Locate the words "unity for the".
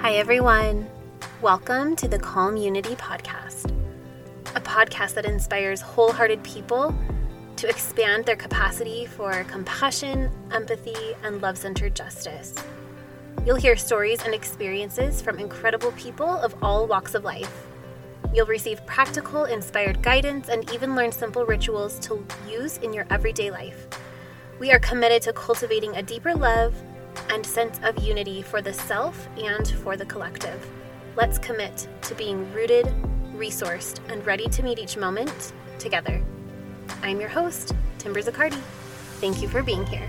28.02-28.72